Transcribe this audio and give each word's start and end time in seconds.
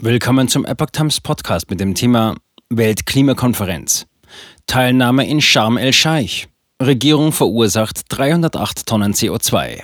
Willkommen 0.00 0.46
zum 0.46 0.64
Epoch 0.64 0.90
Times 0.92 1.20
Podcast 1.20 1.70
mit 1.70 1.80
dem 1.80 1.96
Thema 1.96 2.36
Weltklimakonferenz. 2.70 4.06
Teilnahme 4.68 5.26
in 5.26 5.42
Sharm 5.42 5.76
el-Scheich. 5.76 6.46
Regierung 6.80 7.32
verursacht 7.32 8.02
308 8.08 8.86
Tonnen 8.86 9.12
CO2. 9.12 9.82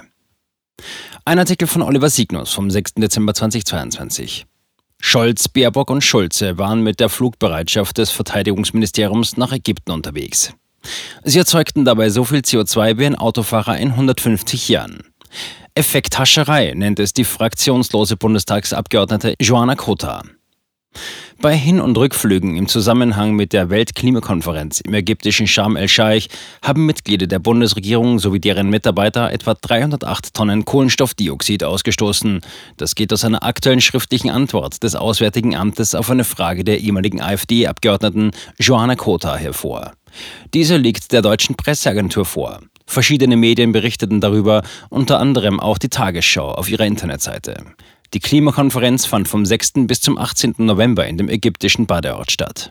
Ein 1.24 1.38
Artikel 1.40 1.66
von 1.66 1.82
Oliver 1.82 2.10
Signus 2.10 2.52
vom 2.52 2.70
6. 2.70 2.94
Dezember 2.94 3.34
2022. 3.34 4.46
Scholz, 5.00 5.48
Baerbock 5.48 5.90
und 5.90 6.04
Schulze 6.04 6.58
waren 6.58 6.84
mit 6.84 7.00
der 7.00 7.08
Flugbereitschaft 7.08 7.98
des 7.98 8.12
Verteidigungsministeriums 8.12 9.36
nach 9.36 9.50
Ägypten 9.50 9.90
unterwegs. 9.90 10.54
Sie 11.24 11.40
erzeugten 11.40 11.84
dabei 11.84 12.08
so 12.10 12.22
viel 12.22 12.38
CO2 12.38 12.98
wie 12.98 13.06
ein 13.06 13.18
Autofahrer 13.18 13.78
in 13.78 13.90
150 13.90 14.68
Jahren. 14.68 15.02
Effekthascherei 15.76 16.72
nennt 16.76 17.00
es 17.00 17.14
die 17.14 17.24
fraktionslose 17.24 18.16
Bundestagsabgeordnete 18.16 19.34
Joanna 19.40 19.74
Kota. 19.74 20.22
Bei 21.40 21.56
Hin- 21.56 21.80
und 21.80 21.98
Rückflügen 21.98 22.56
im 22.56 22.68
Zusammenhang 22.68 23.34
mit 23.34 23.52
der 23.52 23.70
Weltklimakonferenz 23.70 24.80
im 24.82 24.94
ägyptischen 24.94 25.48
Sharm 25.48 25.74
el-Scheich 25.74 26.28
haben 26.62 26.86
Mitglieder 26.86 27.26
der 27.26 27.40
Bundesregierung 27.40 28.20
sowie 28.20 28.38
deren 28.38 28.70
Mitarbeiter 28.70 29.32
etwa 29.32 29.54
308 29.54 30.32
Tonnen 30.32 30.64
Kohlenstoffdioxid 30.64 31.64
ausgestoßen. 31.64 32.42
Das 32.76 32.94
geht 32.94 33.12
aus 33.12 33.24
einer 33.24 33.42
aktuellen 33.42 33.80
schriftlichen 33.80 34.30
Antwort 34.30 34.84
des 34.84 34.94
Auswärtigen 34.94 35.56
Amtes 35.56 35.96
auf 35.96 36.08
eine 36.08 36.22
Frage 36.22 36.62
der 36.62 36.78
ehemaligen 36.78 37.20
AfD-Abgeordneten 37.20 38.30
Joanna 38.60 38.94
Kota 38.94 39.34
hervor. 39.34 39.94
Diese 40.54 40.76
liegt 40.76 41.10
der 41.10 41.22
deutschen 41.22 41.56
Presseagentur 41.56 42.24
vor. 42.24 42.60
Verschiedene 42.86 43.36
Medien 43.36 43.72
berichteten 43.72 44.20
darüber, 44.20 44.62
unter 44.90 45.18
anderem 45.18 45.60
auch 45.60 45.78
die 45.78 45.88
Tagesschau 45.88 46.50
auf 46.52 46.68
ihrer 46.68 46.86
Internetseite. 46.86 47.64
Die 48.12 48.20
Klimakonferenz 48.20 49.06
fand 49.06 49.26
vom 49.26 49.44
6. 49.44 49.72
bis 49.86 50.00
zum 50.00 50.18
18. 50.18 50.54
November 50.58 51.06
in 51.06 51.18
dem 51.18 51.28
ägyptischen 51.28 51.86
Badeort 51.86 52.30
statt. 52.30 52.70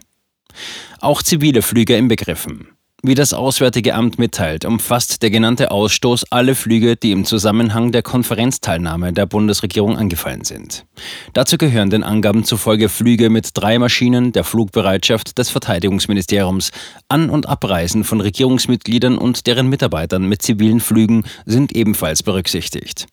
Auch 1.02 1.22
zivile 1.24 1.62
Flüge 1.62 1.98
inbegriffen. 1.98 2.73
Wie 3.06 3.16
das 3.16 3.34
Auswärtige 3.34 3.96
Amt 3.96 4.18
mitteilt, 4.18 4.64
umfasst 4.64 5.24
der 5.24 5.30
genannte 5.30 5.72
Ausstoß 5.72 6.32
alle 6.32 6.56
Flüge, 6.56 6.96
die 6.96 7.12
im 7.12 7.26
Zusammenhang 7.26 7.92
der 7.92 8.02
Konferenzteilnahme 8.02 9.12
der 9.12 9.26
Bundesregierung 9.26 9.98
angefallen 9.98 10.46
sind. 10.46 10.86
Dazu 11.34 11.58
gehören 11.58 11.90
den 11.90 12.04
Angaben 12.04 12.46
zufolge 12.46 12.88
Flüge 12.88 13.30
mit 13.30 13.50
drei 13.56 13.78
Maschinen 13.78 14.32
der 14.32 14.46
Flugbereitschaft 14.46 15.38
des 15.38 15.50
Verteidigungsministeriums. 15.50 16.72
An- 17.10 17.30
und 17.30 17.46
Abreisen 17.46 18.06
von 18.06 18.22
Regierungsmitgliedern 18.22 19.18
und 19.18 19.48
deren 19.48 19.68
Mitarbeitern 19.68 20.24
mit 20.30 20.42
zivilen 20.42 20.80
Flügen 20.80 21.26
sind 21.46 21.76
ebenfalls 21.76 22.24
berücksichtigt. 22.24 23.08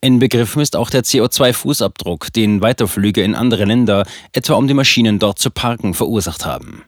Inbegriffen 0.00 0.62
ist 0.62 0.76
auch 0.76 0.90
der 0.90 1.02
CO2-Fußabdruck, 1.02 2.32
den 2.32 2.60
Weiterflüge 2.60 3.24
in 3.24 3.34
andere 3.34 3.64
Länder, 3.64 4.06
etwa 4.32 4.54
um 4.54 4.68
die 4.68 4.74
Maschinen 4.74 5.18
dort 5.18 5.40
zu 5.40 5.50
parken, 5.50 5.92
verursacht 5.92 6.46
haben. 6.46 6.84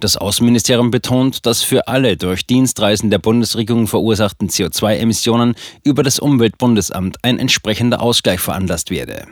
Das 0.00 0.16
Außenministerium 0.16 0.90
betont, 0.90 1.44
dass 1.44 1.62
für 1.62 1.88
alle 1.88 2.16
durch 2.16 2.46
Dienstreisen 2.46 3.10
der 3.10 3.18
Bundesregierung 3.18 3.86
verursachten 3.86 4.48
CO2-Emissionen 4.48 5.54
über 5.84 6.02
das 6.02 6.20
Umweltbundesamt 6.20 7.16
ein 7.22 7.38
entsprechender 7.38 8.00
Ausgleich 8.00 8.40
veranlasst 8.40 8.90
werde. 8.90 9.26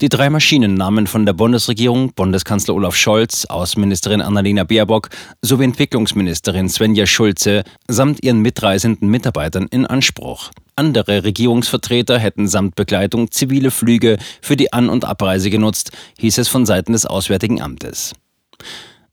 Die 0.00 0.08
drei 0.08 0.30
Maschinen 0.30 0.74
nahmen 0.74 1.06
von 1.06 1.26
der 1.26 1.34
Bundesregierung 1.34 2.14
Bundeskanzler 2.14 2.74
Olaf 2.74 2.96
Scholz, 2.96 3.44
Außenministerin 3.44 4.22
Annalena 4.22 4.64
Baerbock 4.64 5.10
sowie 5.42 5.64
Entwicklungsministerin 5.64 6.68
Svenja 6.70 7.04
Schulze 7.04 7.64
samt 7.86 8.22
ihren 8.22 8.40
mitreisenden 8.40 9.10
Mitarbeitern 9.10 9.66
in 9.70 9.84
Anspruch. 9.84 10.50
Andere 10.76 11.24
Regierungsvertreter 11.24 12.18
hätten 12.18 12.48
samt 12.48 12.74
Begleitung 12.74 13.30
zivile 13.30 13.70
Flüge 13.70 14.16
für 14.40 14.56
die 14.56 14.72
An- 14.72 14.88
und 14.88 15.04
Abreise 15.04 15.50
genutzt, 15.50 15.90
hieß 16.18 16.38
es 16.38 16.48
von 16.48 16.64
Seiten 16.64 16.92
des 16.92 17.04
Auswärtigen 17.04 17.60
Amtes. 17.60 18.14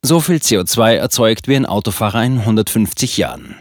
So 0.02 0.20
viel 0.20 0.38
CO2 0.38 0.94
erzeugt 0.96 1.48
wie 1.48 1.56
ein 1.56 1.66
Autofahrer 1.66 2.24
in 2.24 2.40
150 2.40 3.18
Jahren. 3.18 3.56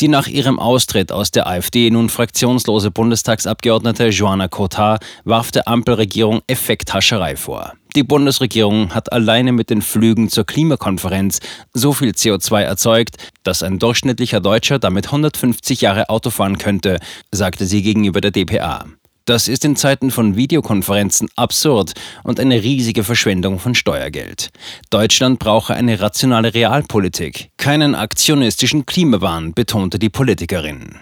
Die 0.00 0.06
nach 0.06 0.28
ihrem 0.28 0.60
Austritt 0.60 1.10
aus 1.10 1.32
der 1.32 1.48
AfD 1.48 1.90
nun 1.90 2.08
fraktionslose 2.08 2.92
Bundestagsabgeordnete 2.92 4.08
Joanna 4.08 4.46
Cotard 4.46 5.04
warf 5.24 5.50
der 5.50 5.66
Ampelregierung 5.66 6.42
Effekthascherei 6.46 7.34
vor. 7.34 7.72
Die 7.96 8.04
Bundesregierung 8.04 8.94
hat 8.94 9.12
alleine 9.12 9.50
mit 9.50 9.70
den 9.70 9.82
Flügen 9.82 10.28
zur 10.28 10.44
Klimakonferenz 10.44 11.40
so 11.72 11.92
viel 11.92 12.10
CO2 12.10 12.60
erzeugt, 12.60 13.16
dass 13.42 13.64
ein 13.64 13.80
durchschnittlicher 13.80 14.40
Deutscher 14.40 14.78
damit 14.78 15.06
150 15.06 15.80
Jahre 15.80 16.08
Auto 16.10 16.30
fahren 16.30 16.58
könnte, 16.58 17.00
sagte 17.32 17.66
sie 17.66 17.82
gegenüber 17.82 18.20
der 18.20 18.30
DPA. 18.30 18.84
Das 19.28 19.46
ist 19.46 19.66
in 19.66 19.76
Zeiten 19.76 20.10
von 20.10 20.36
Videokonferenzen 20.36 21.28
absurd 21.36 21.92
und 22.24 22.40
eine 22.40 22.62
riesige 22.62 23.04
Verschwendung 23.04 23.58
von 23.58 23.74
Steuergeld. 23.74 24.48
Deutschland 24.88 25.38
brauche 25.38 25.74
eine 25.74 26.00
rationale 26.00 26.54
Realpolitik, 26.54 27.50
keinen 27.58 27.94
aktionistischen 27.94 28.86
Klimawahn, 28.86 29.52
betonte 29.52 29.98
die 29.98 30.08
Politikerin. 30.08 31.00